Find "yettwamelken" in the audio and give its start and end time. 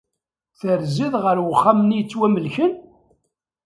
1.99-2.71